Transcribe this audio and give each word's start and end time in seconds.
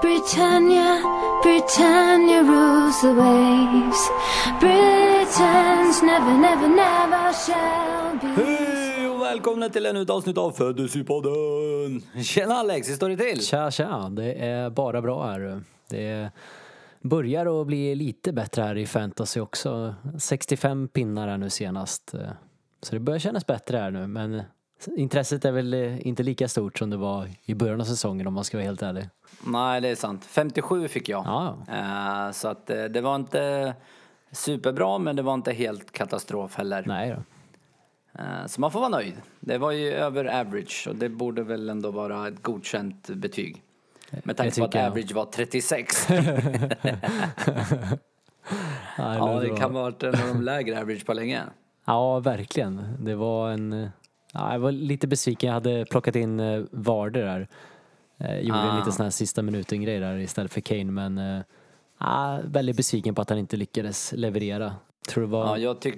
Britannia, 0.00 1.00
Britannia 1.42 2.42
rules 2.42 3.00
the 3.00 3.14
waves. 3.14 4.10
Britons 4.60 6.02
never, 6.02 6.38
never, 6.38 6.68
never 6.68 7.32
shall 7.32 8.18
be. 8.20 8.42
Hej 8.42 9.08
och 9.08 9.22
välkomna 9.22 9.68
till 9.68 9.86
ännu 9.86 10.02
ett 10.02 10.10
avsnitt 10.10 10.38
av 10.38 10.50
Födelsedagspodden! 10.50 12.22
Tjena 12.22 12.54
Alex, 12.54 12.88
hur 12.88 12.94
står 12.94 13.08
det 13.08 13.16
till? 13.16 13.46
Tja, 13.46 13.70
tja. 13.70 14.08
Det 14.10 14.32
är 14.32 14.70
bara 14.70 15.02
bra 15.02 15.26
här. 15.26 15.62
Det 15.88 16.30
börjar 17.02 17.60
att 17.60 17.66
bli 17.66 17.94
lite 17.94 18.32
bättre 18.32 18.62
här 18.62 18.76
i 18.76 18.86
fantasy 18.86 19.40
också. 19.40 19.94
65 20.18 20.88
pinnar 20.88 21.28
här 21.28 21.38
nu 21.38 21.50
senast. 21.50 22.14
Så 22.82 22.94
det 22.94 23.00
börjar 23.00 23.18
kännas 23.18 23.46
bättre 23.46 23.76
här 23.76 23.90
nu, 23.90 24.06
men 24.06 24.42
intresset 24.96 25.44
är 25.44 25.52
väl 25.52 25.74
inte 26.00 26.22
lika 26.22 26.48
stort 26.48 26.78
som 26.78 26.90
det 26.90 26.96
var 26.96 27.28
i 27.44 27.54
början 27.54 27.80
av 27.80 27.84
säsongen 27.84 28.26
om 28.26 28.34
man 28.34 28.44
ska 28.44 28.56
vara 28.56 28.64
helt 28.66 28.82
ärlig. 28.82 29.08
Nej, 29.46 29.80
det 29.80 29.88
är 29.88 29.94
sant. 29.94 30.24
57 30.24 30.88
fick 30.88 31.08
jag. 31.08 31.24
Ja. 31.26 31.56
Eh, 31.68 32.32
så 32.32 32.48
att 32.48 32.70
eh, 32.70 32.84
det 32.84 33.00
var 33.00 33.16
inte 33.16 33.74
superbra, 34.32 34.98
men 34.98 35.16
det 35.16 35.22
var 35.22 35.34
inte 35.34 35.52
helt 35.52 35.92
katastrof 35.92 36.56
heller. 36.56 36.82
Nej 36.86 37.10
då. 37.16 37.22
Eh, 38.22 38.46
Så 38.46 38.60
man 38.60 38.70
får 38.70 38.80
vara 38.80 38.88
nöjd. 38.88 39.14
Det 39.40 39.58
var 39.58 39.70
ju 39.70 39.92
över 39.92 40.40
average 40.40 40.86
och 40.90 40.96
det 40.96 41.08
borde 41.08 41.42
väl 41.42 41.68
ändå 41.70 41.90
vara 41.90 42.28
ett 42.28 42.42
godkänt 42.42 43.08
betyg. 43.10 43.62
Med 44.24 44.36
tanke 44.36 44.60
på 44.60 44.64
att 44.64 44.74
jag. 44.74 44.84
average 44.86 45.12
var 45.12 45.24
36. 45.24 46.08
Ja, 48.98 49.40
det 49.40 49.56
kan 49.56 49.72
vara 49.72 49.94
en 50.00 50.14
av 50.22 50.28
de 50.34 50.42
lägre 50.42 50.80
average 50.80 51.06
på 51.06 51.12
länge. 51.12 51.42
Ja, 51.84 52.18
verkligen. 52.20 53.04
Det 53.04 53.14
var 53.14 53.50
en... 53.50 53.88
Ja, 54.38 54.52
jag 54.52 54.58
var 54.58 54.72
lite 54.72 55.06
besviken. 55.06 55.46
Jag 55.46 55.54
hade 55.54 55.84
plockat 55.90 56.16
in 56.16 56.40
eh, 56.40 56.62
Varder 56.70 57.22
där. 57.24 57.48
Eh, 58.18 58.38
gjorde 58.40 58.58
en 58.60 58.68
Ah. 58.68 58.78
lite 58.78 58.92
sån 58.92 59.04
här 59.04 59.10
sista 59.10 59.42
minuten-grej 59.42 59.98
där 60.00 60.16
istället 60.18 60.52
för 60.52 60.60
Kane, 60.60 60.84
men... 60.84 61.42
Ja, 62.00 62.40
väldigt 62.44 62.76
besviken 62.76 63.14
på 63.14 63.22
att 63.22 63.30
han 63.30 63.38
inte 63.38 63.56
lyckades 63.56 64.12
leverera. 64.12 64.74
Tror 65.08 65.24
det 65.24 65.30
var... 65.30 65.44
Ja, 65.46 65.50
Ja, 65.50 65.58
jag 65.58 65.80
tyck... 65.80 65.94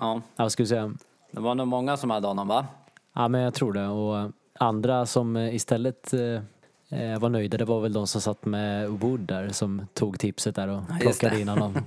Ja, 0.00 0.20
vad 0.36 0.52
skulle 0.52 0.64
jag 0.64 0.68
säga? 0.68 0.92
det 1.30 1.40
var 1.40 1.54
nog 1.54 1.66
många 1.68 1.96
som 1.96 2.10
hade 2.10 2.26
honom 2.26 2.48
va? 2.48 2.66
Ja, 3.14 3.28
men 3.28 3.40
jag 3.40 3.54
tror 3.54 3.72
det. 3.72 3.86
Och 3.88 4.30
andra 4.58 5.06
som 5.06 5.36
istället 5.36 6.12
eh, 6.14 7.18
var 7.18 7.28
nöjda, 7.28 7.58
det 7.58 7.64
var 7.64 7.80
väl 7.80 7.92
de 7.92 8.06
som 8.06 8.20
satt 8.20 8.44
med 8.44 8.88
Wood 8.90 9.20
där, 9.20 9.48
som 9.48 9.86
tog 9.94 10.18
tipset 10.18 10.54
där 10.54 10.68
och 10.68 10.82
plockade 11.00 11.40
in 11.40 11.48
honom. 11.48 11.74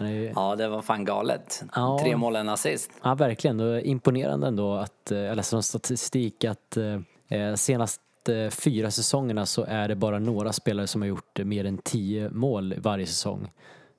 Ju, 0.00 0.32
Ja, 0.36 0.56
det 0.56 0.68
var 0.68 0.82
fan 0.82 1.04
galet. 1.04 1.62
Ja. 1.74 1.98
Tre 2.02 2.16
mål, 2.16 2.36
en 2.36 2.48
assist. 2.48 2.90
Ja, 3.02 3.14
verkligen. 3.14 3.60
Och 3.60 3.80
imponerande 3.80 4.46
ändå 4.46 4.74
att, 4.74 5.10
eh, 5.12 5.18
jag 5.18 5.36
läste 5.36 5.56
någon 5.56 5.62
statistik 5.62 6.44
att 6.44 6.76
eh, 6.76 7.38
eh, 7.40 7.54
senaste 7.54 8.50
fyra 8.50 8.90
säsongerna 8.90 9.46
så 9.46 9.64
är 9.68 9.88
det 9.88 9.94
bara 9.96 10.18
några 10.18 10.52
spelare 10.52 10.86
som 10.86 11.00
har 11.02 11.08
gjort 11.08 11.38
eh, 11.38 11.44
mer 11.44 11.64
än 11.64 11.78
tio 11.78 12.30
mål 12.30 12.74
varje 12.78 13.06
säsong. 13.06 13.50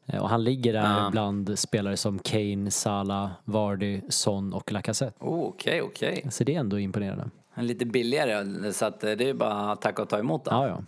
Eh, 0.06 0.22
Och 0.22 0.30
han 0.30 0.44
ligger 0.44 0.74
där 0.74 1.04
Ja. 1.04 1.10
bland 1.12 1.60
spelare 1.60 1.98
som 1.98 2.20
Kane, 2.20 2.72
Salah, 2.72 3.30
Vardy, 3.46 4.02
Son 4.10 4.54
och 4.54 4.72
Lacazette. 4.72 5.18
Oh, 5.26 5.48
Okej, 5.48 5.82
okej. 5.82 6.28
Så 6.32 6.44
det 6.44 6.56
är 6.56 6.60
ändå 6.60 6.80
imponerande. 6.80 7.30
Lite 7.56 7.86
billigare, 7.86 8.74
så 8.74 8.86
att 8.86 9.04
eh, 9.04 9.12
det 9.12 9.30
är 9.30 9.34
bara 9.34 9.72
att 9.72 9.82
tacka 9.82 10.02
och 10.02 10.10
ta 10.10 10.20
emot. 10.20 10.46
Då. 10.46 10.52
Ja, 10.52 10.68
ja. 10.68 10.82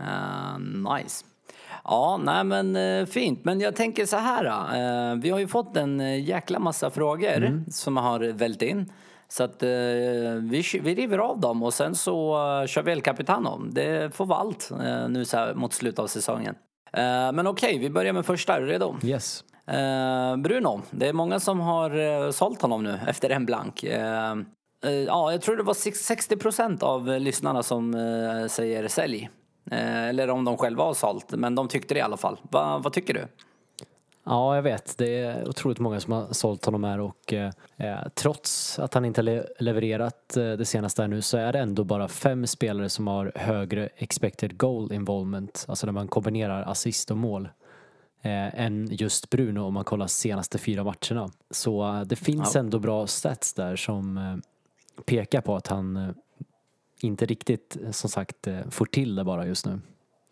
Eh, 0.00 0.58
nice. 0.94 1.24
Ja, 1.84 2.20
nej 2.24 2.44
men 2.44 2.76
eh, 2.76 3.06
fint. 3.06 3.44
Men 3.44 3.60
jag 3.60 3.76
tänker 3.76 4.06
så 4.06 4.16
här. 4.16 4.44
eh, 4.44 5.16
vi 5.16 5.30
har 5.30 5.38
ju 5.38 5.48
fått 5.48 5.76
en 5.76 6.00
eh, 6.00 6.24
jäkla 6.24 6.58
massa 6.58 6.90
frågor 6.90 7.36
Mm. 7.36 7.64
som 7.70 7.96
har 7.96 8.20
vält 8.32 8.62
in. 8.62 8.92
Så 9.28 9.44
att 9.44 9.62
vi, 10.42 10.62
vi 10.82 10.94
river 10.94 11.18
av 11.18 11.40
dem 11.40 11.62
och 11.62 11.74
sen 11.74 11.94
så 11.94 12.34
kör 12.68 12.82
vi 12.82 12.92
El 12.92 13.00
Capitano. 13.02 13.58
Det 13.72 14.14
får 14.14 14.26
vara 14.26 14.38
allt 14.38 14.70
nu 15.08 15.24
så 15.24 15.36
här 15.36 15.54
mot 15.54 15.72
slutet 15.72 15.98
av 15.98 16.06
säsongen. 16.06 16.54
Men 17.34 17.46
okej, 17.46 17.78
vi 17.78 17.90
börjar 17.90 18.12
med 18.12 18.26
första. 18.26 18.56
Är 18.56 18.60
du 18.60 18.66
redo? 18.66 18.96
Yes. 19.04 19.44
Bruno, 20.38 20.80
det 20.90 21.08
är 21.08 21.12
många 21.12 21.40
som 21.40 21.60
har 21.60 22.30
sålt 22.32 22.62
honom 22.62 22.84
nu 22.84 22.98
efter 23.08 23.30
en 23.30 23.46
blank. 23.46 23.84
Ja, 25.06 25.32
jag 25.32 25.42
tror 25.42 25.56
det 25.56 25.62
var 25.62 25.74
sex- 25.74 25.98
60 26.06 26.36
procent 26.36 26.82
av 26.82 27.08
lyssnarna 27.20 27.62
som 27.62 27.92
säger 28.50 28.88
sälj. 28.88 29.30
Eh, 29.70 30.08
eller 30.08 30.30
om 30.30 30.44
de 30.44 30.56
själva 30.56 30.84
har 30.84 30.94
sålt, 30.94 31.30
men 31.30 31.54
de 31.54 31.68
tyckte 31.68 31.94
det 31.94 31.98
i 31.98 32.02
alla 32.02 32.16
fall. 32.16 32.40
Va, 32.50 32.78
vad 32.78 32.92
tycker 32.92 33.14
du? 33.14 33.26
Ja, 34.24 34.54
jag 34.54 34.62
vet. 34.62 34.98
Det 34.98 35.18
är 35.18 35.48
otroligt 35.48 35.78
många 35.78 36.00
som 36.00 36.12
har 36.12 36.26
sålt 36.32 36.64
honom 36.64 36.84
här 36.84 37.00
och 37.00 37.32
eh, 37.32 37.50
eh, 37.76 37.98
trots 38.14 38.78
att 38.78 38.94
han 38.94 39.04
inte 39.04 39.18
har 39.20 39.24
le- 39.24 39.46
levererat 39.58 40.36
eh, 40.36 40.52
det 40.52 40.64
senaste 40.64 41.02
här 41.02 41.08
nu 41.08 41.22
så 41.22 41.36
är 41.36 41.52
det 41.52 41.58
ändå 41.58 41.84
bara 41.84 42.08
fem 42.08 42.46
spelare 42.46 42.88
som 42.88 43.06
har 43.06 43.32
högre 43.34 43.88
expected 43.96 44.58
goal 44.58 44.92
involvement, 44.92 45.64
alltså 45.68 45.86
när 45.86 45.92
man 45.92 46.08
kombinerar 46.08 46.62
assist 46.62 47.10
och 47.10 47.16
mål, 47.16 47.48
eh, 48.22 48.60
än 48.60 48.88
just 48.90 49.30
Bruno 49.30 49.60
om 49.60 49.74
man 49.74 49.84
kollar 49.84 50.06
senaste 50.06 50.58
fyra 50.58 50.84
matcherna. 50.84 51.30
Så 51.50 51.84
eh, 51.88 52.00
det 52.00 52.16
finns 52.16 52.54
Ja. 52.54 52.60
ändå 52.60 52.78
bra 52.78 53.06
stats 53.06 53.54
där 53.54 53.76
som 53.76 54.42
pekar 55.06 55.40
på 55.40 55.56
att 55.56 55.66
han 55.66 56.14
inte 57.04 57.26
riktigt, 57.26 57.76
eh, 57.84 57.90
som 57.90 58.10
sagt, 58.10 58.46
eh, 58.46 58.58
får 58.70 58.86
till 58.86 59.14
det 59.14 59.24
bara 59.24 59.46
just 59.46 59.66
nu. 59.66 59.80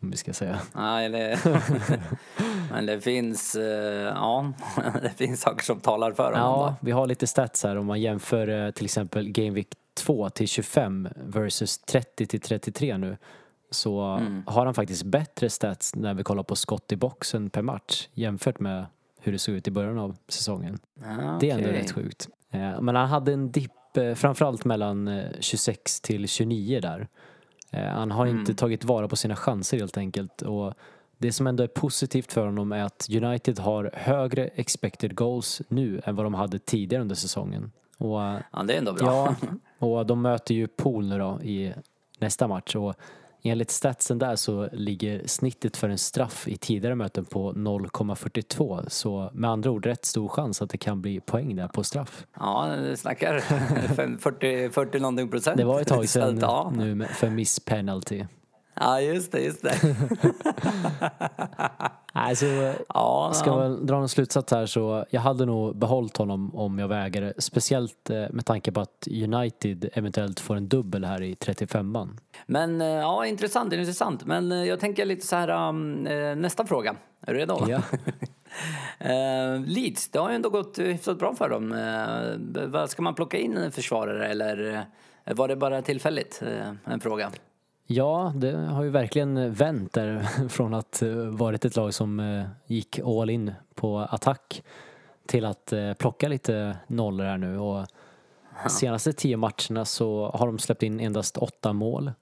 Om 0.03 0.11
vi 0.11 0.17
ska 0.17 0.33
säga. 0.33 0.59
Nej, 0.75 1.09
det... 1.09 1.39
men 2.71 2.87
det 2.87 3.01
finns, 3.01 3.55
eh, 3.55 4.13
ja, 4.15 4.53
det 5.03 5.11
finns 5.11 5.41
saker 5.41 5.65
som 5.65 5.81
talar 5.81 6.13
för 6.13 6.25
honom. 6.25 6.39
Ja, 6.41 6.75
vi 6.81 6.91
har 6.91 7.07
lite 7.07 7.27
stats 7.27 7.65
här 7.65 7.77
om 7.77 7.87
man 7.87 8.01
jämför 8.01 8.73
till 8.73 8.85
exempel 8.85 9.31
Game 9.31 9.51
Week 9.51 9.69
2 9.95 10.31
till 10.31 10.49
25 10.49 11.09
versus 11.17 11.79
30 11.79 12.27
till 12.27 12.41
33 12.41 12.97
nu. 12.99 13.17
Så 13.71 14.01
Mm. 14.01 14.43
har 14.47 14.65
han 14.65 14.75
faktiskt 14.75 15.03
bättre 15.03 15.51
stats 15.51 15.95
när 15.95 16.15
vi 16.15 16.23
kollar 16.23 16.43
på 16.43 16.57
skott 16.57 16.93
i 16.93 16.97
boxen 16.97 17.51
per 17.51 17.63
match 17.63 18.09
jämfört 18.15 18.61
med 18.61 18.87
hur 19.21 19.33
det 19.33 19.39
såg 19.39 19.55
ut 19.55 19.69
i 19.69 19.71
början 19.71 19.99
av 19.99 20.17
säsongen. 20.29 20.79
Ja, 21.03 21.37
Det 21.41 21.51
är 21.51 21.55
ändå 21.59 21.69
rätt 21.69 21.93
sjukt. 21.93 22.29
Men 22.81 22.97
han 22.97 23.09
hade 23.09 23.33
en 23.33 23.51
dipp 23.53 23.73
eh, 23.99 24.15
framförallt 24.15 24.65
mellan 24.65 25.09
eh, 25.09 25.25
26 25.41 26.01
till 26.01 26.29
29 26.29 26.81
där. 26.81 27.09
Eh, 27.71 27.85
Han 27.85 28.11
har 28.11 28.27
Mm. 28.27 28.41
inte 28.41 28.55
tagit 28.55 28.85
vara 28.85 29.09
på 29.09 29.17
sina 29.17 29.37
chanser 29.37 29.79
helt 29.79 29.97
enkelt. 29.97 30.43
Och 30.43 30.75
det 31.19 31.33
som 31.33 31.47
ändå 31.47 31.63
är 31.63 31.67
positivt 31.69 32.33
för 32.33 32.45
honom 32.47 32.73
är 32.73 32.85
att 32.85 33.07
United 33.11 33.59
har 33.59 33.91
högre 33.95 34.47
expected 34.47 35.15
goals 35.17 35.63
nu 35.69 36.01
än 36.05 36.17
vad 36.17 36.27
de 36.27 36.35
hade 36.35 36.59
tidigare 36.59 37.03
under 37.03 37.15
säsongen. 37.15 37.73
Och, 37.99 38.23
eh, 38.23 38.39
Ja, 38.53 38.63
det 38.63 38.75
är 38.75 38.79
ändå 38.79 38.93
bra. 38.93 39.07
ja, 39.07 39.57
och 39.87 40.07
de 40.07 40.23
möter 40.23 40.55
ju 40.55 40.69
Pool 40.69 41.07
nu 41.09 41.19
då 41.19 41.41
i 41.43 41.73
nästa 42.19 42.49
match. 42.49 42.77
Och 42.77 42.95
enligt 43.43 43.71
statsen 43.71 44.19
där 44.19 44.37
så 44.37 44.69
ligger 44.73 45.23
snittet 45.27 45.77
för 45.77 45.89
en 45.89 45.99
straff 45.99 46.49
i 46.49 46.57
tidigare 46.57 46.95
möten 46.95 47.25
på 47.25 47.53
0,42. 47.53 48.85
Så 48.89 49.31
med 49.35 49.51
andra 49.51 49.71
ord 49.71 49.87
rätt 49.87 50.05
stor 50.05 50.29
chans 50.29 50.63
att 50.63 50.71
det 50.71 50.79
kan 50.79 51.03
bli 51.03 51.21
poäng 51.21 51.57
där 51.57 51.69
på 51.69 51.85
straff. 51.85 52.27
Ja, 52.37 52.67
det 52.67 52.97
snackar 52.97 53.41
fem- 53.95 54.19
40, 54.19 54.71
40 54.71 54.99
någonting 54.99 55.29
procent. 55.29 55.57
Det 55.57 55.65
var 55.65 55.81
ett 55.81 55.89
tag 55.89 56.09
sedan 56.09 56.39
ja. 56.41 56.73
nu 56.77 57.07
för 57.15 57.31
miss 57.31 57.61
penalty. 57.61 58.25
ja, 58.75 59.01
just 59.01 59.33
det, 59.33 59.41
just 59.41 59.63
det. 59.63 59.75
Nej, 62.31 62.37
så 62.37 62.73
Ja, 62.89 63.33
ska 63.35 63.57
man 63.57 63.87
dra 63.87 63.99
någon 63.99 64.09
slutsats 64.09 64.53
här 64.53 64.67
så 64.67 65.05
jag 65.11 65.21
hade 65.21 65.47
nog 65.47 65.77
behållit 65.77 66.17
honom 66.17 66.55
om 66.55 66.79
jag 66.79 66.89
väger 66.89 67.21
det. 67.21 67.33
Speciellt 67.39 68.11
eh, 68.11 68.25
med 68.31 68.47
tanke 68.47 68.73
på 68.73 68.81
att 68.81 69.09
United 69.11 69.89
eventuellt 69.93 70.41
får 70.41 70.57
en 70.57 70.69
dubbel 70.69 71.05
här 71.05 71.23
i 71.23 71.35
35an. 71.35 72.09
Men 72.47 72.81
eh, 72.81 72.87
ja, 72.87 73.27
intressant, 73.27 73.73
intressant. 73.73 74.25
Men 74.27 74.53
eh, 74.53 74.65
jag 74.65 74.81
tänker 74.81 75.05
lite 75.05 75.27
så 75.27 75.37
här, 75.37 75.69
um, 75.69 76.03
nästa 76.41 76.67
fråga. 76.67 76.97
Är 77.27 77.35
du 77.35 77.41
redo? 77.41 77.67
Ja. 77.69 77.81
Leeds, 79.67 80.09
det 80.09 80.19
har 80.19 80.29
ju 80.29 80.35
ändå 80.35 80.51
gått 80.51 80.79
hyfsat 80.79 81.19
bra 81.19 81.35
för 81.35 81.49
dem. 81.49 82.87
Ska 82.89 83.03
man 83.03 83.15
plocka 83.15 83.39
in 83.39 83.57
en 83.57 83.73
försvarare 83.73 84.29
eller 84.29 84.85
var 85.25 85.49
det 85.49 85.57
bara 85.57 85.83
tillfälligt? 85.83 86.43
En 86.85 87.01
fråga. 87.01 87.31
Ja, 87.93 88.33
det 88.37 88.57
har 88.57 88.83
ju 88.83 88.91
verkligen 88.91 89.55
vänt 89.55 89.93
där 89.93 90.23
från 90.49 90.75
att 90.75 91.03
eh, 91.03 91.15
varit 91.15 91.65
ett 91.65 91.77
lag 91.77 91.95
som 91.95 92.21
eh, 92.21 92.47
gick 92.67 92.99
all 92.99 93.31
in 93.31 93.53
på 93.75 93.99
attack 93.99 94.63
till 95.27 95.45
att 95.45 95.73
eh, 95.73 95.95
plocka 95.95 96.29
lite 96.29 96.77
nollor 96.87 97.25
här 97.25 97.39
nu 97.39 97.59
och 97.59 97.87
senaste 98.69 99.13
tio 99.13 99.37
matcherna 99.37 99.85
så 99.85 100.31
har 100.35 100.47
de 100.47 100.59
släppt 100.59 100.83
in 100.83 101.01
endast 101.01 101.37
åtta 101.37 101.73
mål. 101.73 102.13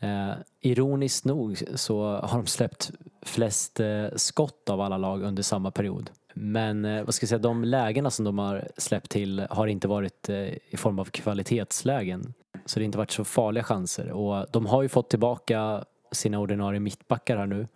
Eh, 0.00 0.30
ironiskt 0.60 1.24
nog 1.24 1.62
så 1.74 2.16
har 2.16 2.38
de 2.38 2.46
släppt 2.46 2.90
flest 3.22 3.80
eh, 3.80 4.06
skott 4.16 4.70
av 4.70 4.80
alla 4.80 4.96
lag 4.96 5.22
under 5.22 5.42
samma 5.42 5.70
period. 5.70 6.10
Men 6.34 6.84
eh, 6.84 7.04
vad 7.04 7.14
ska 7.14 7.24
jag 7.24 7.28
säga, 7.28 7.38
de 7.38 7.64
lägena 7.64 8.10
som 8.10 8.24
de 8.24 8.38
har 8.38 8.68
släppt 8.76 9.10
till 9.10 9.46
har 9.50 9.66
inte 9.66 9.88
varit 9.88 10.28
i 10.70 10.76
form 10.76 10.98
av 10.98 11.04
kvalitetslägen. 11.04 12.34
Så 12.68 12.78
det 12.78 12.82
har 12.82 12.84
inte 12.86 12.98
varit 12.98 13.10
så 13.10 13.24
farliga 13.24 13.64
chanser. 13.64 14.10
Och 14.12 14.46
de 14.50 14.66
har 14.66 14.82
ju 14.82 14.88
fått 14.88 15.10
tillbaka 15.10 15.84
sina 16.12 16.38
ordinarie 16.38 16.80
mittbackar 16.80 17.36
här 17.36 17.46
nu. 17.46 17.68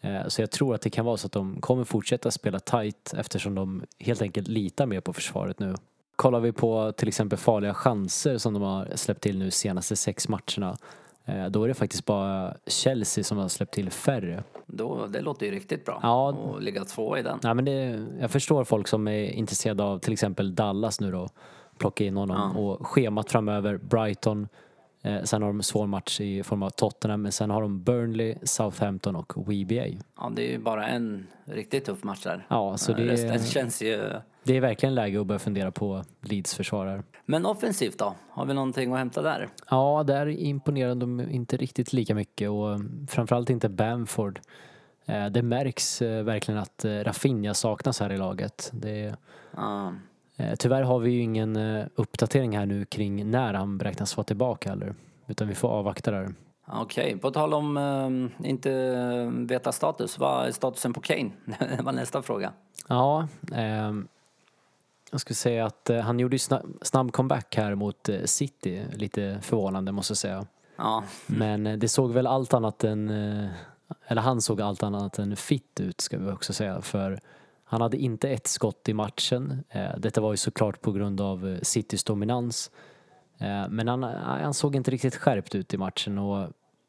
Eh, 0.00 0.26
Så 0.28 0.42
jag 0.42 0.50
tror 0.50 0.74
att 0.74 0.80
det 0.82 0.90
kan 0.90 1.04
vara 1.04 1.16
så 1.16 1.26
att 1.26 1.32
de 1.32 1.60
kommer 1.60 1.84
fortsätta 1.84 2.30
spela 2.30 2.60
tight 2.60 3.14
eftersom 3.16 3.54
de 3.54 3.82
helt 3.98 4.22
enkelt 4.22 4.48
litar 4.48 4.86
mer 4.86 5.00
på 5.00 5.12
försvaret 5.12 5.58
nu. 5.58 5.74
Kollar 6.16 6.40
vi 6.40 6.52
på 6.52 6.92
till 6.92 7.08
exempel 7.08 7.38
farliga 7.38 7.74
chanser 7.74 8.38
som 8.38 8.54
de 8.54 8.62
har 8.62 8.88
släppt 8.94 9.20
till 9.20 9.38
nu 9.38 9.50
senaste 9.50 9.96
sex 9.96 10.28
matcherna 10.28 10.76
Eh, 11.24 11.46
Då 11.46 11.64
är 11.64 11.68
det 11.68 11.74
faktiskt 11.74 12.04
bara 12.04 12.54
Chelsea 12.66 13.24
som 13.24 13.38
har 13.38 13.48
släppt 13.48 13.74
till 13.74 13.90
färre. 13.90 14.44
Då, 14.66 15.06
det 15.06 15.20
låter 15.20 15.46
ju 15.46 15.52
riktigt 15.52 15.84
bra. 15.84 16.00
Ja. 16.02 16.28
Och 16.28 16.62
ligga 16.62 16.84
två 16.84 17.18
i 17.18 17.22
den. 17.22 17.38
Nej, 17.42 17.54
men 17.54 17.64
det, 17.64 18.06
jag 18.20 18.30
förstår 18.30 18.64
folk 18.64 18.88
som 18.88 19.08
är 19.08 19.24
intresserade 19.30 19.82
av 19.82 19.98
till 19.98 20.12
exempel 20.12 20.54
Dallas 20.54 21.00
nu 21.00 21.10
då. 21.12 21.28
Plocka 21.80 22.04
in 22.04 22.16
honom. 22.16 22.56
Och 22.56 22.86
schemat 22.86 23.30
framöver, 23.30 23.76
Brighton. 23.78 24.48
Eh, 25.02 25.22
sen 25.22 25.42
har 25.42 25.48
de 25.48 25.62
svår 25.62 25.86
match 25.86 26.20
i 26.20 26.42
form 26.42 26.62
av 26.62 26.70
Tottenham. 26.70 27.22
Men 27.22 27.32
sen 27.32 27.50
har 27.50 27.62
de 27.62 27.82
Burnley, 27.82 28.34
Southampton 28.42 29.16
och 29.16 29.32
WBA. 29.36 29.86
Ja, 30.16 30.32
det 30.36 30.48
är 30.48 30.52
ju 30.52 30.58
bara 30.58 30.86
en 30.88 31.26
riktigt 31.44 31.84
tuff 31.84 32.04
match 32.04 32.22
där. 32.22 32.46
Ja, 32.48 32.76
så 32.76 32.92
det, 32.92 33.04
Resten 33.06 33.38
känns 33.38 33.82
ju... 33.82 34.02
det 34.42 34.56
är 34.56 34.60
verkligen 34.60 34.94
läge 34.94 35.20
att 35.20 35.26
börja 35.26 35.38
fundera 35.38 35.70
på 35.70 36.02
Leeds 36.20 36.54
försvarare. 36.54 37.02
Men 37.26 37.46
offensivt 37.46 37.98
då? 37.98 38.14
Har 38.30 38.44
vi 38.46 38.54
någonting 38.54 38.92
att 38.92 38.98
hämta 38.98 39.22
där? 39.22 39.48
Ja, 39.70 40.02
där 40.06 40.26
imponerade 40.28 41.00
de 41.00 41.20
inte 41.20 41.56
riktigt 41.56 41.92
lika 41.92 42.14
mycket 42.14 42.50
och 42.50 42.80
framförallt 43.08 43.50
inte 43.50 43.68
Bamford. 43.68 44.40
Eh, 45.06 45.26
Det 45.26 45.42
märks 45.42 46.02
eh, 46.02 46.22
verkligen 46.24 46.60
att 46.60 46.84
eh, 46.84 46.90
Rafinha 46.90 47.54
saknas 47.54 48.00
här 48.00 48.12
i 48.12 48.16
laget. 48.18 48.70
Det, 48.74 49.14
Ja. 49.56 49.86
eh, 49.88 49.92
tyvärr 50.58 50.82
har 50.82 50.98
vi 50.98 51.10
ju 51.10 51.20
ingen 51.20 51.56
eh, 51.56 51.86
uppdatering 51.94 52.56
här 52.56 52.66
nu 52.66 52.84
kring 52.84 53.30
när 53.30 53.54
han 53.54 53.78
beräknas 53.78 54.16
vara 54.16 54.24
tillbaka 54.24 54.68
heller. 54.68 54.94
Utan 55.26 55.48
vi 55.48 55.54
får 55.54 55.68
avvakta 55.68 56.10
där. 56.10 56.34
Okej, 56.66 57.18
på 57.18 57.30
tal 57.30 57.54
om 57.54 57.76
eh, 57.76 58.48
inte 58.50 58.70
veta 59.32 59.72
status. 59.72 60.18
Vad 60.18 60.46
är 60.46 60.52
statusen 60.52 60.92
på 60.92 61.00
Kane? 61.00 61.30
Det 61.76 61.82
var 61.82 61.92
nästa 61.92 62.22
fråga. 62.22 62.52
Ja, 62.88 63.28
ehm, 63.52 64.08
jag 65.10 65.20
skulle 65.20 65.34
säga 65.34 65.66
att 65.66 65.90
eh, 65.90 66.00
han 66.00 66.20
gjorde 66.20 66.34
ju 66.34 66.38
snabb, 66.38 66.78
snabb 66.82 67.12
comeback 67.12 67.56
här 67.56 67.74
mot 67.74 68.08
eh, 68.08 68.24
City. 68.24 68.84
Lite 68.92 69.38
förvånande 69.42 69.92
måste 69.92 70.10
jag 70.10 70.18
säga. 70.18 70.46
Ja, 70.76 71.04
Men 71.26 71.66
eh, 71.66 71.76
det 71.76 71.88
såg 71.88 72.12
väl 72.12 72.26
allt 72.26 72.54
annat 72.54 72.84
än, 72.84 73.10
eh, 73.10 73.50
eller 74.06 74.22
han 74.22 74.40
såg 74.40 74.60
allt 74.60 74.82
annat 74.82 75.18
än 75.18 75.36
fit 75.36 75.80
ut 75.80 76.00
ska 76.00 76.18
vi 76.18 76.30
också 76.30 76.52
säga. 76.52 76.80
För 76.80 77.20
han 77.70 77.80
hade 77.80 77.96
inte 77.96 78.28
ett 78.28 78.46
skott 78.46 78.88
i 78.88 78.94
matchen. 78.94 79.64
Eh, 79.70 79.96
Detta 79.98 80.20
var 80.20 80.30
ju 80.32 80.36
såklart 80.36 80.80
på 80.80 80.92
grund 80.92 81.20
av 81.20 81.48
eh, 81.48 81.58
Citys 81.62 82.04
dominans. 82.04 82.70
Eh, 83.38 83.68
Men 83.68 83.88
han, 83.88 84.02
han 84.02 84.54
såg 84.54 84.76
inte 84.76 84.90
riktigt 84.90 85.16
skärpt 85.16 85.54
ut 85.54 85.74
i 85.74 85.76
matchen 85.78 86.18
och 86.18 86.48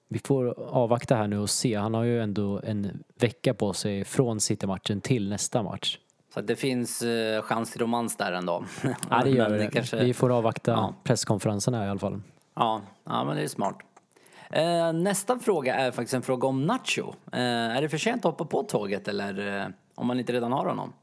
vi 0.10 0.20
får 0.20 0.60
avvakta 0.70 1.16
här 1.16 1.28
nu 1.28 1.38
och 1.40 1.50
se. 1.50 1.76
Han 1.76 1.94
har 1.94 2.04
ju 2.04 2.22
ändå 2.22 2.62
en 2.64 3.04
vecka 3.20 3.54
på 3.54 3.74
sig 3.74 4.06
från 4.06 4.40
City-matchen 4.40 5.02
till 5.02 5.30
nästa 5.30 5.64
match. 5.64 5.98
så 6.34 6.42
det 6.42 6.56
finns 6.56 7.04
chans 7.44 7.72
till 7.72 7.82
romans 7.82 8.18
där 8.18 8.32
ändå. 8.32 8.66
Ja, 9.10 9.22
det 9.24 9.30
gör 9.30 9.50
det. 9.50 9.68
Kanske... 9.68 10.04
Vi 10.04 10.14
får 10.14 10.32
avvakta 10.38 10.72
Ja. 10.72 10.94
presskonferensen 11.04 11.74
här 11.74 11.86
i 11.86 11.90
alla 11.90 12.00
fall. 12.00 12.22
Ja, 12.56 12.82
ja, 13.04 13.24
men 13.24 13.36
det 13.36 13.44
är 13.44 13.48
smart. 13.48 13.78
Nästa 14.94 15.40
fråga 15.40 15.76
är 15.76 15.92
faktiskt 15.92 16.14
en 16.14 16.22
fråga 16.22 16.48
om 16.48 16.66
Nacho. 16.66 17.14
Är 17.32 17.82
det 17.82 17.90
för 17.90 17.98
sent 17.98 18.26
att 18.26 18.32
hoppa 18.32 18.46
på 18.46 18.64
tåget 18.64 19.08
eller 19.08 19.74
om 20.02 20.08
man 20.08 20.20
inte 20.20 20.34
redan 20.34 20.52
har 20.52 20.66
honom? 20.66 20.94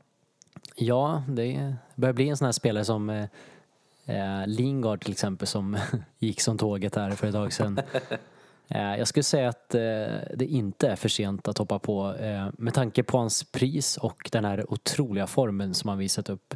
Ja, 0.75 1.23
det 1.29 1.75
börjar 1.95 2.13
bli 2.13 2.29
en 2.29 2.37
sån 2.37 2.45
här 2.45 2.53
spelare 2.53 2.85
som 2.85 3.11
eh, 3.11 3.25
eh, 4.07 4.47
Lingard 4.47 5.01
till 5.01 5.13
exempel 5.13 5.49
som 5.49 5.77
gick 6.19 6.41
som 6.41 6.59
tåget 6.59 6.95
här 6.97 7.11
för 7.11 7.27
ett 7.27 7.33
tag 7.35 7.53
sedan. 7.53 7.81
Eh, 8.71 8.97
jag 8.97 9.09
skulle 9.09 9.23
säga 9.23 9.49
att 9.49 9.75
eh, 9.75 9.81
det 10.37 10.47
inte 10.49 10.89
är 10.89 10.97
för 10.97 11.09
sent 11.09 11.49
att 11.49 11.59
hoppa 11.59 11.79
på 11.79 12.15
eh, 12.15 12.49
med 12.53 12.75
tanke 12.75 13.03
på 13.03 13.19
hans 13.19 13.45
pris 13.45 13.97
och 13.97 14.29
den 14.33 14.45
här 14.45 14.73
otroliga 14.73 15.27
formen 15.27 15.75
som 15.75 15.89
han 15.89 15.99
visat 15.99 16.31
upp. 16.31 16.55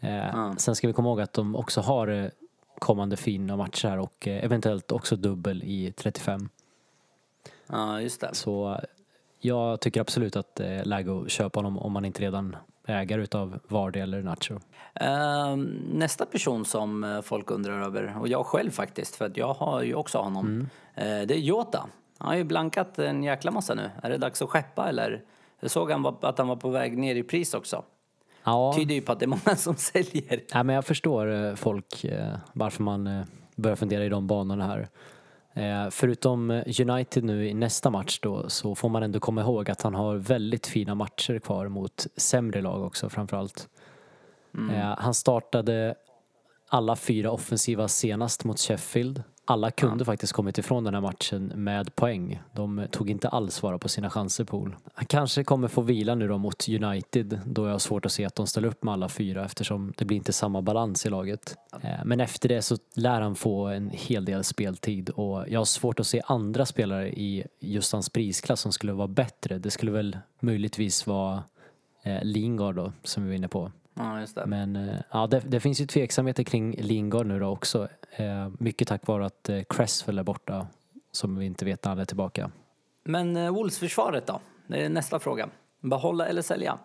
Eh, 0.00 0.52
Sen 0.56 0.74
ska 0.76 0.86
vi 0.86 0.92
komma 0.92 1.08
ihåg 1.08 1.20
att 1.20 1.32
de 1.32 1.56
också 1.56 1.80
har 1.80 2.30
kommande 2.78 3.16
fina 3.16 3.56
matcher 3.56 3.98
och 3.98 4.28
eventuellt 4.28 4.92
också 4.92 5.16
dubbel 5.16 5.62
i 5.62 5.92
35. 5.96 6.48
Ja, 7.66 8.00
just 8.00 8.20
det. 8.20 8.34
Så 8.34 8.80
jag 9.44 9.80
tycker 9.80 10.00
absolut 10.00 10.36
att 10.36 10.54
det 10.54 10.66
är 10.66 10.84
läge 10.84 11.20
att 11.20 11.30
köpa 11.30 11.58
honom 11.58 11.78
om 11.78 11.92
man 11.92 12.04
inte 12.04 12.22
redan 12.22 12.56
ägare 12.86 13.22
utav 13.22 13.58
Vardy 13.68 14.00
eller 14.00 14.22
Nacho. 14.22 14.54
Eh, 14.94 15.56
nästa 15.92 16.26
person 16.26 16.64
som 16.64 17.04
eh, 17.04 17.20
folk 17.20 17.50
undrar 17.50 17.82
över, 17.82 18.16
och 18.20 18.28
jag 18.28 18.46
själv 18.46 18.70
faktiskt, 18.70 19.16
för 19.16 19.24
att 19.24 19.36
jag 19.36 19.54
har 19.54 19.82
ju 19.82 19.94
också 19.94 20.18
honom, 20.18 20.68
eh, 20.94 21.04
det 21.04 21.34
är 21.34 21.38
Jota. 21.38 21.86
Han 22.18 22.28
har 22.28 22.36
ju 22.36 22.44
blankat 22.44 22.98
en 22.98 23.22
jäkla 23.22 23.50
massa 23.50 23.74
nu. 23.74 23.90
Är 24.02 24.10
det 24.10 24.18
dags 24.18 24.42
att 24.42 24.48
skeppa 24.48 24.88
eller? 24.88 25.22
Jag 25.60 25.70
såg 25.70 25.90
han 25.90 26.02
var, 26.02 26.14
att 26.20 26.38
han 26.38 26.48
var 26.48 26.56
på 26.56 26.70
väg 26.70 26.98
ner 26.98 27.14
i 27.14 27.22
pris 27.22 27.54
också. 27.54 27.82
Ja, 28.44 28.74
Tyder 28.76 28.94
ju 28.94 29.00
på 29.00 29.12
att 29.12 29.18
det 29.18 29.24
är 29.24 29.28
många 29.28 29.56
som 29.56 29.76
säljer. 29.76 30.40
nej, 30.54 30.64
men 30.64 30.74
jag 30.74 30.84
förstår 30.84 31.32
eh, 31.32 31.54
folk 31.54 32.06
varför 32.52 32.82
man 32.82 33.24
börjar 33.56 33.76
fundera 33.76 34.04
i 34.04 34.08
de 34.08 34.26
banorna 34.26 34.66
här. 34.66 34.88
Eh, 35.54 35.90
förutom 35.90 36.50
eh, 36.50 36.80
United 36.88 37.24
nu 37.24 37.48
i 37.48 37.54
nästa 37.54 37.90
match 37.90 38.18
då 38.22 38.48
så 38.48 38.74
får 38.74 38.88
man 38.88 39.02
ändå 39.02 39.20
komma 39.20 39.40
ihåg 39.40 39.70
att 39.70 39.82
han 39.82 39.94
har 39.94 40.16
väldigt 40.16 40.66
fina 40.66 40.94
matcher 40.94 41.38
kvar 41.38 41.68
mot 41.68 42.06
sämre 42.16 42.60
lag 42.60 42.82
också 42.82 43.08
framförallt. 43.08 43.68
Eh, 44.70 44.94
han 44.98 45.14
startade 45.14 45.94
alla 46.68 46.96
fyra 46.96 47.30
offensiva 47.30 47.88
senast 47.88 48.44
mot 48.44 48.60
Sheffield. 48.60 49.22
Alla 49.46 49.70
kunde 49.70 50.04
faktiskt 50.04 50.32
kommit 50.32 50.58
ifrån 50.58 50.84
den 50.84 50.94
här 50.94 51.00
matchen 51.00 51.52
med 51.54 51.94
poäng. 51.96 52.42
De 52.52 52.86
tog 52.90 53.10
inte 53.10 53.28
alls 53.28 53.62
vara 53.62 53.78
på 53.78 53.88
sina 53.88 54.10
chanser 54.10 54.44
Pool. 54.44 54.76
Han 54.94 55.06
kanske 55.06 55.44
kommer 55.44 55.68
få 55.68 55.80
vila 55.80 56.14
nu 56.14 56.28
då 56.28 56.38
mot 56.38 56.68
United 56.68 57.40
då 57.46 57.66
jag 57.66 57.72
har 57.72 57.78
svårt 57.78 58.06
att 58.06 58.12
se 58.12 58.24
att 58.24 58.34
de 58.34 58.46
ställer 58.46 58.68
upp 58.68 58.84
med 58.84 58.92
alla 58.94 59.08
fyra 59.08 59.44
eftersom 59.44 59.92
det 59.96 60.04
blir 60.04 60.16
inte 60.16 60.32
samma 60.32 60.62
balans 60.62 61.06
i 61.06 61.10
laget. 61.10 61.56
Eh, 61.82 62.04
Men 62.04 62.20
efter 62.20 62.48
det 62.48 62.62
så 62.62 62.76
lär 62.94 63.20
han 63.20 63.34
få 63.34 63.66
en 63.66 63.90
hel 63.90 64.24
del 64.24 64.44
speltid 64.44 65.10
och 65.10 65.44
jag 65.48 65.60
har 65.60 65.64
svårt 65.64 66.00
att 66.00 66.06
se 66.06 66.22
andra 66.26 66.66
spelare 66.66 67.08
i 67.12 67.44
just 67.60 67.92
hans 67.92 68.10
prisklass 68.10 68.60
som 68.60 68.72
skulle 68.72 68.92
vara 68.92 69.08
bättre. 69.08 69.58
Det 69.58 69.70
skulle 69.70 69.92
väl 69.92 70.18
möjligtvis 70.40 71.06
vara 71.06 71.42
Lingard 72.22 72.74
då 72.74 72.92
som 73.02 73.22
vi 73.22 73.28
var 73.28 73.36
inne 73.36 73.48
på. 73.48 73.72
Ja, 73.94 74.20
just 74.20 74.34
det. 74.34 74.46
Men 74.46 74.76
eh, 74.76 74.96
ja, 75.10 75.26
det, 75.26 75.40
det 75.40 75.60
finns 75.60 75.80
ju 75.80 75.86
tveksamheter 75.86 76.42
kring 76.42 76.76
Lingard 76.78 77.26
nu 77.26 77.38
då 77.38 77.46
också. 77.46 77.88
Eh, 78.16 78.48
mycket 78.58 78.88
tack 78.88 79.06
vare 79.06 79.26
att 79.26 79.48
eh, 79.48 79.60
Cresswell 79.68 80.18
är 80.18 80.22
borta 80.22 80.66
som 81.12 81.36
vi 81.36 81.46
inte 81.46 81.64
vet 81.64 81.84
när 81.84 81.90
han 81.90 81.98
är 81.98 82.04
tillbaka. 82.04 82.50
Men 83.04 83.36
eh, 83.36 83.54
Wolves-försvaret 83.54 84.26
då? 84.26 84.40
Det 84.66 84.84
är 84.84 84.88
nästa 84.88 85.18
fråga. 85.18 85.48
Behålla 85.80 86.26
eller 86.26 86.42
sälja? 86.42 86.78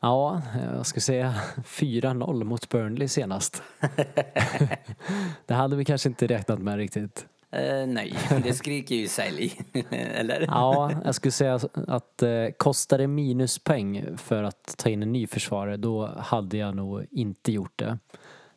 Ja, 0.00 0.42
eh, 0.54 0.74
jag 0.76 0.86
skulle 0.86 1.00
säga 1.00 1.34
4-0 1.56 2.44
mot 2.44 2.68
Burnley 2.68 3.08
senast. 3.08 3.62
det 5.46 5.54
hade 5.54 5.76
vi 5.76 5.84
kanske 5.84 6.08
inte 6.08 6.26
räknat 6.26 6.58
med 6.58 6.76
riktigt. 6.76 7.26
Eh, 7.54 7.86
nej, 7.86 8.14
det 8.42 8.52
skriker 8.52 8.94
ju 8.94 9.08
sälj. 9.08 9.60
eller? 9.90 10.40
Ja, 10.40 10.92
jag 11.04 11.14
skulle 11.14 11.32
säga 11.32 11.60
att 11.86 12.22
eh, 12.22 12.46
kostar 12.56 12.98
det 12.98 13.06
minuspoäng 13.06 14.16
för 14.16 14.42
att 14.42 14.74
ta 14.76 14.88
in 14.88 15.02
en 15.02 15.12
ny 15.12 15.26
försvarare 15.26 15.76
då 15.76 16.06
hade 16.06 16.56
jag 16.56 16.76
nog 16.76 17.06
inte 17.10 17.52
gjort 17.52 17.72
det. 17.76 17.98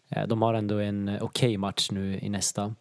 Eh, 0.10 0.28
de 0.28 0.42
har 0.42 0.54
ändå 0.54 0.80
en 0.80 1.08
eh, 1.08 1.24
okej 1.24 1.58
match 1.58 1.92
nu 1.92 2.20
i 2.20 2.30
nästa. 2.30 2.76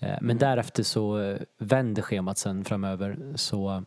Eh, 0.00 0.16
men 0.20 0.38
därefter 0.38 0.82
så 0.82 1.20
eh, 1.20 1.38
vänder 1.58 2.02
schemat 2.02 2.38
sen 2.38 2.64
framöver. 2.64 3.32
Så 3.34 3.84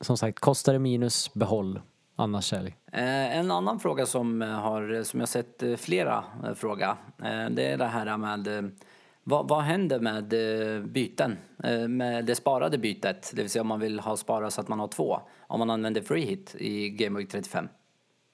som 0.00 0.16
sagt, 0.16 0.40
kostar 0.40 0.72
det 0.72 0.78
minus, 0.78 1.34
behåll. 1.34 1.80
Annars 2.16 2.44
sälj. 2.44 2.76
Eh, 2.92 3.36
en 3.36 3.50
annan 3.50 3.80
fråga 3.80 4.06
som, 4.06 4.40
har, 4.40 5.02
som 5.02 5.20
jag 5.20 5.28
sett 5.28 5.62
flera 5.76 6.24
fråga, 6.54 6.96
det 7.50 7.72
är 7.72 7.76
det 7.76 7.86
här 7.86 8.16
med 8.16 8.70
vad, 9.24 9.48
vad 9.48 9.62
händer 9.62 10.00
med 10.00 10.32
eh, 10.32 10.82
byten? 10.82 11.38
Eh, 11.64 11.88
med 11.88 12.24
det 12.24 12.34
sparade 12.34 12.78
bytet, 12.78 13.32
det 13.34 13.42
vill 13.42 13.50
säga 13.50 13.62
om 13.62 13.68
man 13.68 13.80
vill 13.80 14.00
ha 14.00 14.16
sparat 14.16 14.52
så 14.52 14.60
att 14.60 14.68
man 14.68 14.80
har 14.80 14.88
två. 14.88 15.20
Om 15.46 15.58
man 15.58 15.70
använder 15.70 16.02
free 16.02 16.24
hit 16.24 16.54
i 16.58 16.90
Game 16.90 17.18
Week 17.18 17.30
35. 17.30 17.68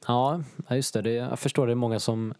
Ja, 0.07 0.43
just 0.71 0.95
det. 0.95 1.11
Jag 1.11 1.39
förstår 1.39 1.67
det 1.67 1.73
är 1.73 1.75
många 1.75 2.01
som 2.01 2.35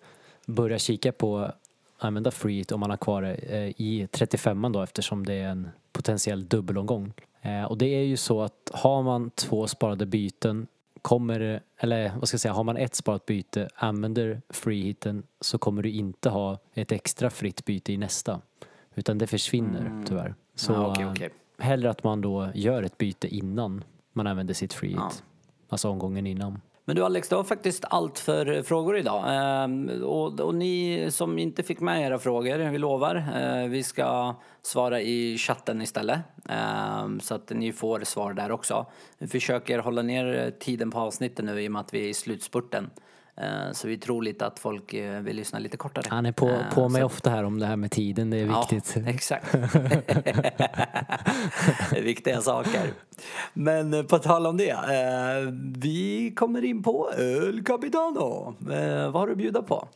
börjar 0.47 0.79
kika 0.79 1.13
på 1.13 1.39
att 1.39 1.55
använda 1.99 2.31
free 2.31 2.57
hit 2.57 2.73
om 2.73 2.81
man 2.81 2.91
har 2.91 2.97
kvar 2.97 3.23
det 3.23 3.35
eh, 3.35 3.69
i 3.77 4.09
35 4.13 4.73
då 4.73 4.83
eftersom 4.83 5.27
det 5.27 5.35
är 5.35 5.49
en 5.49 5.69
potentiell 5.93 6.49
dubbelomgång. 6.49 7.13
Och 7.69 7.79
det 7.79 7.87
är 7.87 8.03
ju 8.03 8.17
så 8.17 8.43
att 8.43 8.71
har 8.73 9.03
man 9.03 9.31
två 9.31 9.67
sparade 9.67 10.07
byten 10.07 10.67
kommer, 11.09 11.63
eller 11.79 12.13
vad 12.19 12.29
ska 12.29 12.35
jag 12.35 12.41
säga, 12.41 12.53
har 12.55 12.65
man 12.65 12.77
ett 12.77 12.95
sparat 12.95 13.27
byte, 13.27 13.69
använder 13.75 14.43
free 14.49 14.83
hiten 14.83 15.23
så 15.41 15.59
kommer 15.59 15.83
du 15.83 15.91
inte 15.91 16.31
ha 16.31 16.59
ett 16.75 16.93
extra 16.93 17.31
fritt 17.31 17.65
byte 17.65 17.93
i 17.93 17.97
nästa. 17.97 18.41
Utan 18.95 19.19
det 19.19 19.27
försvinner 19.27 20.05
tyvärr. 20.07 20.35
Så 20.55 20.73
Ja, 20.73 20.91
okej, 20.93 21.05
eh, 21.05 21.11
okej. 21.13 21.31
hellre 21.59 21.91
att 21.91 22.05
man 22.05 22.21
då 22.21 22.49
gör 22.55 22.83
ett 22.83 22.99
byte 22.99 23.29
innan 23.29 23.85
man 24.13 24.27
använder 24.27 24.55
sitt 24.55 24.73
free 24.73 24.89
hit. 24.91 24.99
Ja. 24.99 25.11
Alltså 25.69 25.89
omgången 25.91 26.27
innan. 26.27 26.61
Men 26.89 26.97
du 26.97 27.05
Alex, 27.05 27.29
det 27.29 27.37
var 27.37 27.45
faktiskt 27.45 27.85
allt 27.91 28.19
för 28.19 28.57
eh, 28.57 28.63
frågor 28.63 28.97
idag. 28.97 29.25
Ehm, 29.29 30.03
och, 30.03 30.41
och 30.41 30.55
ni 30.55 31.07
som 31.11 31.39
inte 31.39 31.63
fick 31.63 31.81
med 31.81 32.03
era 32.03 32.19
frågor, 32.19 32.71
vi 32.71 32.79
lovar, 32.79 33.17
eh, 33.17 33.69
vi 33.69 33.83
ska 33.83 34.35
svara 34.63 35.01
i 35.01 35.39
chatten 35.39 35.83
istället. 35.83 36.19
Ehm, 36.49 37.21
så 37.21 37.35
att 37.35 37.51
ni 37.51 37.73
får 37.73 38.01
svar 38.01 38.33
där 38.33 38.51
också. 38.51 38.87
Vi 39.19 39.27
försöker 39.27 39.79
hålla 39.79 40.03
ner 40.03 40.53
tiden 40.61 40.91
på 40.91 40.99
avsnitten 40.99 41.47
nu 41.47 41.63
i 41.63 41.69
och 41.69 41.73
med 41.73 41.81
att 41.81 41.95
vi 41.95 42.05
är 42.05 42.09
i 42.09 42.15
slutspurten. 42.15 42.91
Eh, 43.41 43.73
Så 43.73 43.89
vi 43.89 43.99
tror 43.99 44.23
lite 44.23 44.47
att 44.47 44.59
folk 44.59 44.95
eh, 44.95 45.21
vill 45.21 45.37
lyssna 45.37 45.59
lite 45.59 45.77
kortare. 45.77 46.05
Han 46.11 46.27
är 46.27 46.33
på, 46.33 46.49
Eh, 46.49 46.75
på 46.75 46.89
mig 46.89 47.01
så- 47.01 47.07
ofta 47.07 47.31
här 47.31 47.45
om 47.45 47.59
det 47.59 47.67
här 47.67 47.77
med 47.77 47.91
tiden, 47.91 48.31
det 48.31 48.37
är 48.37 48.45
viktigt. 48.61 49.03
Ja, 49.05 49.11
exakt. 49.15 49.53
det 51.91 51.99
är 51.99 52.03
viktiga 52.03 52.41
saker. 52.41 52.91
Men 53.53 54.07
på 54.07 54.19
tal 54.19 54.47
om 54.47 54.57
det, 54.57 54.77
vi 55.79 56.33
kommer 56.37 56.65
in 56.65 56.83
på 56.83 57.11
El 57.19 57.65
Capitano. 57.65 58.55
Vad 58.59 59.13
har 59.13 59.27
du 59.27 59.33
att 59.33 59.39
bjuda 59.39 59.63
på? 59.63 59.89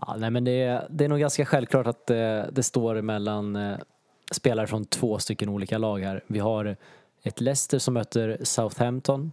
Ja, 0.00 0.14
nej, 0.18 0.30
men 0.30 0.44
det, 0.44 0.62
är, 0.62 0.86
det 0.90 1.04
är 1.04 1.08
nog 1.08 1.18
ganska 1.18 1.44
självklart 1.46 1.86
att 1.86 2.06
det 2.52 2.62
står 2.62 3.02
mellan 3.02 3.58
spelare 4.32 4.66
från 4.66 4.84
två 4.84 5.18
stycken 5.18 5.48
olika 5.48 5.78
lag 5.78 5.98
här. 5.98 6.24
Vi 6.26 6.38
har 6.38 6.76
ett 7.22 7.40
Leicester 7.40 7.78
som 7.78 7.94
möter 7.94 8.38
Southampton 8.42 9.32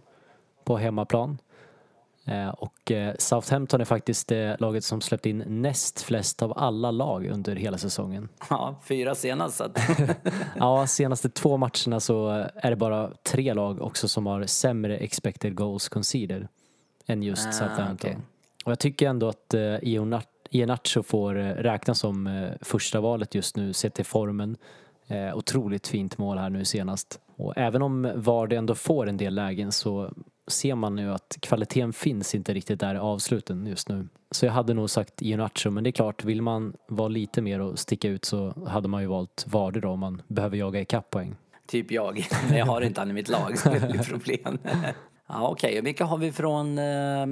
på 0.64 0.76
hemmaplan. 0.76 1.38
Eh, 2.24 2.48
och 2.48 2.90
eh, 2.90 3.14
Southampton 3.18 3.80
är 3.80 3.84
faktiskt 3.84 4.28
det 4.28 4.56
laget 4.60 4.84
som 4.84 5.00
släppt 5.00 5.26
in 5.26 5.44
näst 5.46 6.02
flest 6.02 6.42
av 6.42 6.58
alla 6.58 6.90
lag 6.90 7.26
under 7.26 7.56
hela 7.56 7.78
säsongen. 7.78 8.28
Ja, 8.50 8.80
fyra 8.84 9.14
senast. 9.14 9.60
Ja, 10.56 10.86
senaste 10.86 11.28
två 11.28 11.56
matcherna 11.56 12.00
så 12.00 12.28
är 12.54 12.70
det 12.70 12.76
bara 12.76 13.10
tre 13.22 13.54
lag 13.54 13.82
också 13.82 14.08
som 14.08 14.26
har 14.26 14.46
sämre 14.46 14.96
expected 14.96 15.54
goals 15.54 15.88
conceded 15.88 16.48
än 17.06 17.22
just 17.22 17.48
Ah, 17.48 17.52
Southampton. 17.52 18.10
okej. 18.10 18.18
Och 18.64 18.70
jag 18.72 18.78
tycker 18.78 19.08
ändå 19.08 19.28
att 19.28 19.54
eh, 19.54 19.74
Iheanacho 20.50 21.02
får 21.02 21.38
eh, 21.38 21.44
räknas 21.48 21.98
som 21.98 22.26
eh, 22.26 22.50
första 22.60 23.00
valet 23.00 23.34
just 23.34 23.56
nu 23.56 23.72
sett 23.72 23.94
till 23.94 24.04
formen. 24.04 24.56
Eh, 25.06 25.36
otroligt 25.36 25.86
fint 25.88 26.18
mål 26.18 26.38
här 26.38 26.50
nu 26.50 26.64
senast. 26.64 27.20
Och 27.36 27.52
även 27.56 27.82
om 27.82 28.12
Vardy 28.16 28.56
ändå 28.56 28.74
får 28.74 29.06
en 29.08 29.16
del 29.16 29.34
lägen 29.34 29.72
så 29.72 30.12
ser 30.46 30.74
man 30.74 30.96
nu 30.96 31.12
att 31.12 31.36
kvaliteten 31.40 31.92
finns 31.92 32.34
inte 32.34 32.54
riktigt 32.54 32.80
där 32.80 32.94
i 32.94 32.98
avsluten 32.98 33.66
just 33.66 33.88
nu. 33.88 34.08
Så 34.30 34.46
jag 34.46 34.52
hade 34.52 34.74
nog 34.74 34.90
sagt 34.90 35.22
Iheanacho, 35.22 35.70
men 35.70 35.84
det 35.84 35.90
är 35.90 35.92
klart, 35.92 36.24
vill 36.24 36.42
man 36.42 36.76
vara 36.88 37.08
lite 37.08 37.42
mer 37.42 37.60
och 37.60 37.78
sticka 37.78 38.08
ut 38.08 38.24
så 38.24 38.66
hade 38.68 38.88
man 38.88 39.02
ju 39.02 39.08
valt 39.08 39.44
Vardy 39.48 39.80
då 39.80 39.88
om 39.88 40.00
man 40.00 40.22
behöver 40.28 40.56
jaga 40.56 40.80
ikapp 40.80 41.10
poäng. 41.10 41.36
typ 41.66 41.90
jag. 41.90 42.26
Men 42.48 42.58
jag 42.58 42.66
har 42.66 42.80
inte 42.80 43.00
han 43.00 43.10
i 43.10 43.14
mitt 43.14 43.28
lag, 43.28 43.58
så 43.58 43.68
det 43.70 43.88
blir 43.90 44.02
problem. 44.02 44.58
Ja, 45.28 45.48
Okej, 45.48 45.78
och 45.78 45.86
vilka 45.86 46.04
har 46.04 46.18
vi 46.18 46.32
från 46.32 46.78
eh, 46.78 47.26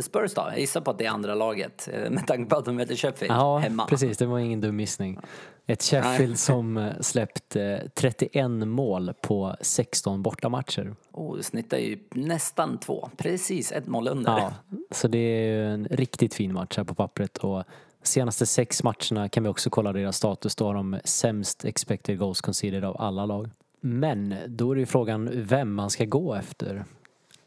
Spurs 0.00 0.34
då? 0.34 0.42
Jag 0.50 0.58
gissar 0.58 0.80
på 0.80 0.90
att 0.90 0.98
det 0.98 1.06
är 1.06 1.10
andra 1.10 1.34
laget 1.34 1.88
eh, 1.92 2.10
med 2.10 2.26
tanke 2.26 2.50
på 2.50 2.56
att 2.56 2.64
de 2.64 2.76
möter 2.76 2.96
Sheffield 2.96 3.34
Ja, 3.34 3.58
hemma. 3.58 3.86
precis. 3.86 4.18
Det 4.18 4.26
var 4.26 4.38
ingen 4.38 4.60
dum 4.60 4.80
gissning. 4.80 5.18
Ett 5.66 5.82
Sheffield 5.82 6.38
som 6.38 6.76
eh, 6.76 6.92
släppt 7.00 7.56
eh, 7.56 7.76
31 7.94 8.50
mål 8.50 9.12
på 9.20 9.56
16 9.60 10.22
bortamatcher. 10.22 10.94
Oh, 11.12 11.36
det 11.36 11.42
snittar 11.42 11.78
ju 11.78 11.98
nästan 12.10 12.78
två. 12.78 13.10
Precis 13.16 13.72
ett 13.72 13.86
mål 13.86 14.08
under. 14.08 14.32
Ja, 14.32 14.52
så 14.90 15.08
det 15.08 15.18
är 15.18 15.46
ju 15.46 15.66
en 15.66 15.84
riktigt 15.90 16.34
fin 16.34 16.52
match 16.52 16.76
här 16.76 16.84
på 16.84 16.94
pappret. 16.94 17.38
Och 17.38 17.64
senaste 18.02 18.46
sex 18.46 18.82
matcherna 18.82 19.28
kan 19.28 19.42
vi 19.42 19.48
också 19.48 19.70
kolla 19.70 19.92
deras 19.92 20.16
status. 20.16 20.56
Då 20.56 20.66
har 20.66 20.74
de 20.74 20.98
sämst 21.04 21.64
expected 21.64 22.18
goals 22.18 22.40
conceded 22.40 22.84
av 22.84 23.00
alla 23.00 23.26
lag. 23.26 23.50
Men 23.80 24.34
då 24.46 24.70
är 24.70 24.74
det 24.74 24.80
ju 24.80 24.86
frågan 24.86 25.30
vem 25.34 25.74
man 25.74 25.90
ska 25.90 26.04
gå 26.04 26.34
efter. 26.34 26.84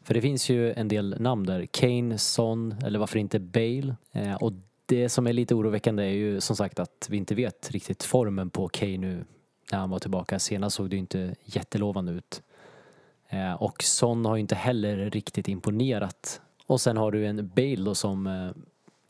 För 0.06 0.14
det 0.14 0.20
finns 0.20 0.48
ju 0.48 0.72
en 0.72 0.88
del 0.88 1.16
namn 1.20 1.46
där. 1.46 1.66
Kane, 1.66 2.18
Son 2.18 2.74
eller 2.84 2.98
varför 2.98 3.18
inte 3.18 3.38
Bale. 3.38 3.96
Eh, 4.12 4.34
och 4.34 4.52
det 4.86 5.08
som 5.08 5.26
är 5.26 5.32
lite 5.32 5.54
oroväckande 5.54 6.02
är 6.02 6.10
ju 6.10 6.40
som 6.40 6.56
sagt 6.56 6.78
att 6.78 7.06
vi 7.10 7.16
inte 7.16 7.34
vet 7.34 7.70
riktigt 7.70 8.02
formen 8.02 8.50
på 8.50 8.68
Kane 8.68 8.98
nu 8.98 9.24
när 9.72 9.78
han 9.78 9.90
var 9.90 9.98
tillbaka. 9.98 10.38
Senast 10.38 10.76
såg 10.76 10.90
det 10.90 10.96
ju 10.96 11.00
inte 11.00 11.34
jättelovande 11.44 12.12
ut. 12.12 12.42
Eh, 13.28 13.52
och 13.52 13.82
Son 13.82 14.24
har 14.24 14.36
ju 14.36 14.40
inte 14.40 14.54
heller 14.54 15.10
riktigt 15.10 15.48
imponerat. 15.48 16.40
Och 16.66 16.80
sen 16.80 16.96
har 16.96 17.12
du 17.12 17.26
en 17.26 17.48
Bale 17.48 17.84
då 17.84 17.94
som 17.94 18.26
eh, 18.26 18.50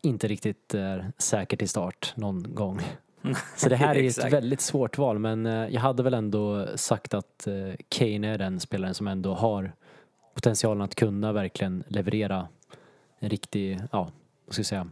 inte 0.03 0.29
riktigt 0.29 0.75
är 0.75 1.13
säker 1.19 1.57
till 1.57 1.69
start 1.69 2.13
någon 2.17 2.55
gång. 2.55 2.81
Så 3.57 3.69
det 3.69 3.77
här 3.77 3.97
är 3.97 4.09
ett 4.09 4.33
väldigt 4.33 4.61
svårt 4.61 4.99
val 4.99 5.19
men 5.19 5.47
eh, 5.47 5.69
jag 5.69 5.81
hade 5.81 6.03
väl 6.03 6.15
ändå 6.15 6.67
sagt 6.75 7.15
att 7.15 7.47
eh, 7.47 7.55
Kane 7.89 8.29
är 8.29 8.39
den 8.39 8.61
spelaren 8.61 8.95
som 8.95 9.07
ändå 9.07 9.35
har 9.35 9.73
potentialen 10.37 10.83
att 10.83 10.95
kunna 10.95 11.33
verkligen 11.33 11.85
leverera 11.89 12.49
en 13.19 13.31
riktig, 13.31 13.81
ja, 13.93 14.11
vad 14.47 14.55
ska 14.55 14.61
jag 14.61 14.67
säga, 14.67 14.89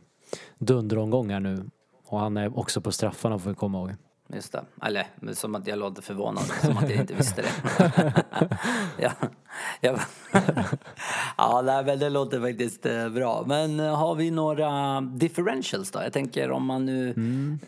dunderomgång 0.59 1.31
här 1.31 1.41
nu. 1.41 1.71
Och 2.05 2.19
han 2.19 2.37
är 2.37 2.59
också 2.59 2.81
på 2.81 2.93
straffarna 2.93 3.39
får 3.39 3.51
vi 3.51 3.57
komma 3.57 3.79
ihåg. 3.79 3.91
Just 4.28 4.52
det. 4.52 4.64
Eller 4.83 5.07
som 5.33 5.54
att 5.54 5.66
jag 5.66 5.78
låter 5.78 6.02
förvånad, 6.02 6.45
som 6.45 6.76
att 6.76 6.90
jag 6.90 7.00
inte 7.00 7.14
visste 7.14 7.43
det. 7.43 7.52
ja, 8.99 9.12
ja. 9.81 9.99
ja 11.37 11.62
nej, 11.64 11.97
det 11.97 12.11
låter 12.11 12.40
faktiskt 12.40 12.87
eh, 12.87 13.09
bra. 13.09 13.45
Men 13.47 13.81
eh, 13.81 13.97
har 13.97 14.14
vi 14.14 14.31
några 14.31 15.00
differentials 15.00 15.90
då? 15.90 16.02
Jag 16.02 16.12
tänker 16.12 16.50
om 16.50 16.66
man 16.66 16.87
nu 16.87 17.09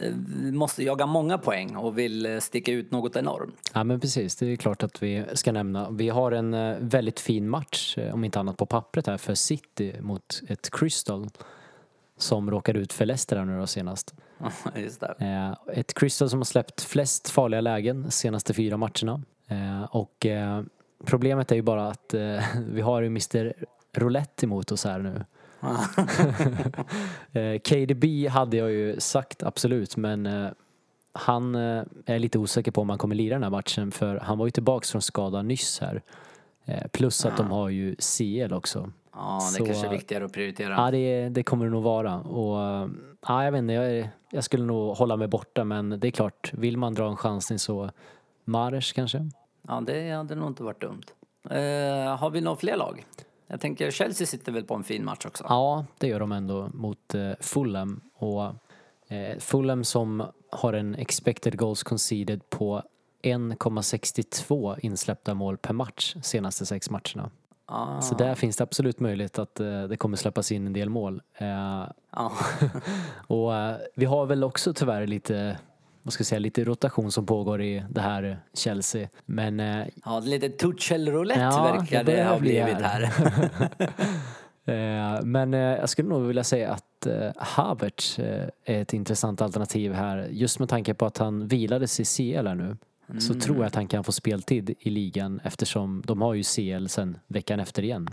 eh, 0.00 0.14
måste 0.52 0.82
jaga 0.82 1.06
många 1.06 1.38
poäng 1.38 1.76
och 1.76 1.98
vill 1.98 2.40
sticka 2.40 2.72
ut 2.72 2.90
något 2.90 3.16
enormt. 3.16 3.70
Ja 3.75 3.84
men 3.84 4.00
precis, 4.00 4.36
det 4.36 4.46
är 4.46 4.56
klart 4.56 4.82
att 4.82 5.02
vi 5.02 5.25
ska 5.34 5.52
nämna. 5.52 5.90
Vi 5.90 6.08
har 6.08 6.32
en 6.32 6.50
väldigt 6.88 7.20
fin 7.20 7.48
match, 7.48 7.98
om 8.12 8.25
inte 8.25 8.40
annat 8.40 8.56
på 8.56 8.66
pappret 8.66 9.06
här, 9.06 9.16
för 9.16 9.34
City 9.34 9.94
mot 10.00 10.42
ett 10.48 10.70
Crystal 10.70 11.28
som 12.18 12.50
råkade 12.50 12.78
ut 12.78 12.92
för 12.92 13.06
Leicester 13.06 13.44
nu 13.44 13.60
då 13.60 13.66
senast. 13.66 14.14
Just 14.76 15.00
det. 15.00 15.14
Eh, 15.18 15.78
Ett 15.78 15.94
Crystal 15.94 16.30
som 16.30 16.38
har 16.38 16.44
släppt 16.44 16.82
flest 16.82 17.30
farliga 17.30 17.60
lägen 17.60 18.10
senaste 18.10 18.54
fyra 18.54 18.76
matcherna. 18.76 19.22
Eh, 19.48 19.82
Och 19.82 20.26
eh, 20.26 20.62
problemet 21.04 21.52
är 21.52 21.56
ju 21.56 21.62
bara 21.62 21.88
att 21.88 22.14
vi 22.68 22.80
har 22.80 23.00
ju 23.00 23.06
Mr 23.06 23.52
Roulette 23.96 24.46
emot 24.46 24.72
oss 24.72 24.84
här 24.84 24.98
nu. 24.98 25.24
KDB 27.58 28.28
hade 28.28 28.56
jag 28.56 28.70
ju 28.70 29.00
sagt 29.00 29.42
absolut 29.42 29.96
men 29.96 30.28
han 31.12 31.54
är 31.54 32.18
lite 32.18 32.38
osäker 32.38 32.70
på 32.70 32.80
om 32.80 32.88
han 32.90 32.98
kommer 32.98 33.14
lira 33.14 33.34
den 33.34 33.42
här 33.42 33.50
matchen 33.50 33.90
för 33.90 34.16
han 34.16 34.38
var 34.38 34.46
ju 34.46 34.50
tillbaks 34.50 34.90
från 34.92 35.02
skada 35.02 35.42
nyss 35.42 35.80
här. 35.80 36.02
Plus 36.92 37.24
att 37.26 37.36
de 37.36 37.50
har 37.50 37.68
ju 37.68 37.96
CL 37.96 38.52
också. 38.52 38.92
Ja, 39.16 39.35
det 39.52 39.58
Så- 39.58 39.64
kanske 39.66 39.87
är 39.87 39.90
viktigare 39.90 40.25
att 40.25 40.32
prioritera. 40.32 40.75
Ja, 40.75 40.90
det, 40.90 41.28
det 41.28 41.42
kommer 41.42 41.64
det 41.64 41.70
nog 41.70 41.82
vara. 41.82 42.20
Och, 42.20 42.88
ja, 43.28 43.44
jag 43.44 43.52
vet 43.52 43.58
inte, 43.58 43.73
jag, 43.75 44.08
jag 44.30 44.44
skulle 44.44 44.64
nog 44.64 44.96
hålla 44.96 45.16
mig 45.16 45.28
borta 45.28 45.64
men 45.64 46.00
det 46.00 46.06
är 46.08 46.11
klart, 46.11 46.52
vill 46.54 46.76
man 46.76 46.94
dra 46.94 47.08
en 47.08 47.16
chansning 47.16 47.58
så 47.58 47.90
Mares 48.44 48.92
kanske? 48.92 49.30
Ja, 49.68 49.82
det 49.87 50.11
hade 50.11 50.35
nog 50.35 50.49
inte 50.49 50.62
varit 50.62 50.80
dumt. 50.80 51.02
Eh, 51.50 52.16
har 52.16 52.30
vi 52.30 52.40
några 52.40 52.56
fler 52.56 52.76
lag? 52.76 53.06
Jag 53.46 53.61
tänker 53.61 53.90
Chelsea 53.90 54.26
sitter 54.26 54.52
väl 54.52 54.64
på 54.64 54.75
en 54.75 54.85
fin 54.85 55.04
match 55.04 55.26
också? 55.26 55.44
Ja, 55.49 55.85
det 55.99 56.06
gör 56.06 56.20
de 56.20 56.32
ändå 56.32 56.70
mot 56.75 57.14
eh, 57.14 57.30
Fulham. 57.40 58.00
Och 58.14 58.44
eh, 59.08 59.38
Fulham 59.38 59.85
som 59.85 60.23
har 60.50 60.73
en 60.73 60.94
expected 60.94 61.58
goals 61.58 61.82
conceded 61.82 62.50
på 62.50 62.82
1,62 63.23 64.78
insläppta 64.80 65.35
mål 65.35 65.56
per 65.56 65.73
match 65.73 66.16
senaste 66.23 66.66
sex 66.66 66.90
matcherna. 66.90 67.30
Ah, 67.68 68.00
Så 68.00 68.14
där 68.14 68.35
finns 68.35 68.56
det 68.56 68.62
absolut 68.64 69.00
möjlighet 69.00 69.38
att 69.38 69.61
eh, 69.61 69.82
det 69.85 69.96
kommer 69.96 70.16
släppas 70.16 70.52
in 70.52 70.66
en 70.66 70.73
del 70.73 70.88
mål. 70.88 71.23
Eh, 71.35 71.46
ja. 72.12 72.32
och 73.26 73.54
eh, 73.56 73.76
vi 73.94 74.04
har 74.04 74.26
väl 74.26 74.44
också 74.44 74.75
tyvärr 74.75 75.06
lite, 75.06 75.58
vad 76.02 76.12
ska 76.12 76.20
jag 76.20 76.26
säga, 76.26 76.38
lite 76.38 76.64
rotation 76.64 77.12
som 77.12 77.26
pågår 77.26 77.62
i 77.62 77.85
det 77.90 78.00
här 78.00 78.40
Chelsea. 78.54 79.08
Men 79.26 79.61
eh, 79.61 79.87
ja, 80.04 80.20
lite 80.20 80.49
Tuchel-roulette 80.49 81.40
Ja, 81.40 81.73
verkar 81.78 82.04
det 82.04 82.16
det 82.16 82.25
ha 82.25 82.38
bli 82.38 82.50
blivit 82.62 82.82
här. 82.82 83.00
här. 83.02 83.70
Eh, 84.68 85.23
Men 85.23 85.54
eh, 85.54 85.61
jag 85.61 85.88
skulle 85.88 86.08
nog 86.08 86.23
vilja 86.26 86.44
säga 86.44 86.73
att 86.73 87.06
Havertz 87.37 88.18
är 88.18 88.50
ett 88.64 88.92
intressant 88.92 89.40
alternativ 89.42 89.92
här. 89.92 90.28
Just 90.30 90.58
med 90.58 90.68
tanke 90.68 90.94
på 90.94 91.06
att 91.06 91.18
han 91.18 91.49
vilades 91.49 92.00
i 92.00 92.04
CL 92.04 92.46
här 92.46 92.54
nu. 92.54 92.76
Så 93.18 93.34
tror 93.34 93.56
jag 93.56 93.66
att 93.66 93.75
han 93.75 93.86
kan 93.86 94.04
få 94.04 94.12
speltid 94.12 94.75
i 94.78 94.90
ligan 94.90 95.40
eftersom 95.44 96.02
de 96.06 96.22
har 96.22 96.34
ju 96.34 96.42
CL 96.42 96.86
sen 96.86 97.18
veckan 97.26 97.60
efter 97.60 97.82
igen. 97.82 98.08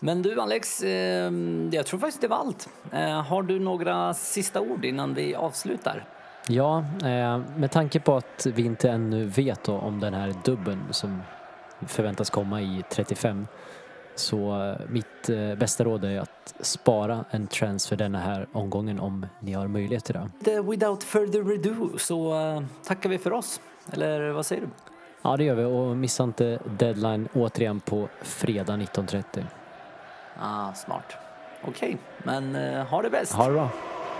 Men 0.00 0.22
du 0.22 0.40
Alex, 0.40 0.82
eh, 0.82 1.32
jag 1.72 1.86
tror 1.86 2.00
faktiskt 2.00 2.20
det 2.20 2.28
var 2.28 2.36
allt. 2.36 2.68
Eh, 2.92 3.22
har 3.22 3.42
du 3.42 3.58
några 3.58 4.14
sista 4.14 4.60
ord 4.60 4.84
innan 4.84 5.14
vi 5.14 5.34
avslutar? 5.34 6.04
Ja, 6.48 6.84
eh, 7.04 7.40
med 7.56 7.70
tanke 7.70 8.00
på 8.00 8.16
att 8.16 8.46
vi 8.54 8.62
inte 8.62 8.90
ännu 8.90 9.24
vet 9.24 9.68
om 9.68 10.00
den 10.00 10.14
här 10.14 10.34
dubben 10.44 10.78
som 10.90 11.22
förväntas 11.86 12.30
komma 12.30 12.62
i 12.62 12.82
35 12.90 13.46
så 14.14 14.62
eh, 14.62 14.86
mitt 14.88 15.28
eh, 15.28 15.54
bästa 15.54 15.84
råd 15.84 16.04
är 16.04 16.20
att 16.20 16.54
spara 16.60 17.24
en 17.30 17.46
transfer 17.46 17.96
denna 17.96 18.18
här 18.20 18.46
omgången 18.52 19.00
om 19.00 19.26
ni 19.40 19.52
har 19.52 19.68
möjlighet 19.68 20.04
till 20.04 20.18
det. 20.40 20.60
Without 20.62 21.02
further 21.02 21.40
ado 21.40 21.98
så 21.98 22.40
eh, 22.40 22.62
tackar 22.84 23.08
vi 23.10 23.18
för 23.18 23.32
oss. 23.32 23.60
Eller 23.92 24.30
vad 24.30 24.46
säger 24.46 24.62
du? 24.62 24.68
Ja, 25.22 25.36
det 25.36 25.44
gör 25.44 25.54
vi 25.54 25.64
och 25.64 25.96
missa 25.96 26.24
inte 26.24 26.58
deadline 26.78 27.28
återigen 27.34 27.80
på 27.80 28.08
fredag 28.22 28.72
19.30. 28.76 29.44
Ah, 30.40 30.72
smart. 30.74 31.16
Okej, 31.64 31.96
men 32.24 32.56
eh, 32.56 32.86
ha 32.86 33.02
det 33.02 33.10
bäst. 33.10 33.32
Ha 33.32 33.46
det 33.46 33.52
bra. 33.52 33.70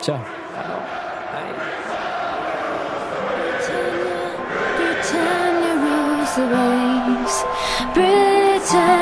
Tja! 0.02 0.20
Ja, 0.56 0.60
hej. 1.32 1.52
Britannia 4.76 5.74
rules 5.74 6.34
the 6.34 6.46
waves. 6.46 7.44
Britain's 7.94 9.01